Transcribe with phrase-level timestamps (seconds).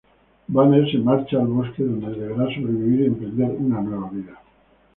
[0.49, 4.41] Banner se marcha al bosque, donde deberá sobrevivir y emprender una nueva vida.